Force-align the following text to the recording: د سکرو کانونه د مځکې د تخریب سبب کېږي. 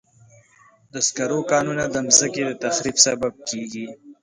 د 0.93 0.95
سکرو 1.07 1.39
کانونه 1.51 1.83
د 1.89 1.95
مځکې 2.07 2.41
د 2.45 2.51
تخریب 2.63 2.95
سبب 3.05 3.33
کېږي. 3.49 3.87